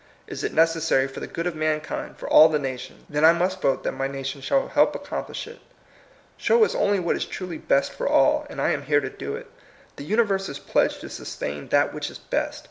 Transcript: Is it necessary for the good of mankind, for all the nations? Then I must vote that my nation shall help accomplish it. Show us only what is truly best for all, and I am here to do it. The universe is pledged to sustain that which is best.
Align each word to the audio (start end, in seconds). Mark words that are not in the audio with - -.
Is 0.25 0.43
it 0.43 0.51
necessary 0.51 1.07
for 1.07 1.19
the 1.19 1.27
good 1.27 1.45
of 1.45 1.55
mankind, 1.55 2.17
for 2.17 2.27
all 2.27 2.49
the 2.49 2.57
nations? 2.57 3.05
Then 3.07 3.23
I 3.23 3.33
must 3.33 3.61
vote 3.61 3.83
that 3.83 3.91
my 3.91 4.07
nation 4.07 4.41
shall 4.41 4.69
help 4.69 4.95
accomplish 4.95 5.45
it. 5.45 5.59
Show 6.37 6.65
us 6.65 6.73
only 6.73 6.99
what 6.99 7.15
is 7.15 7.25
truly 7.27 7.59
best 7.59 7.91
for 7.91 8.07
all, 8.09 8.47
and 8.49 8.59
I 8.59 8.71
am 8.71 8.81
here 8.81 8.99
to 9.01 9.11
do 9.11 9.35
it. 9.35 9.45
The 9.97 10.03
universe 10.03 10.49
is 10.49 10.57
pledged 10.57 11.01
to 11.01 11.09
sustain 11.11 11.67
that 11.67 11.93
which 11.93 12.09
is 12.09 12.17
best. 12.17 12.59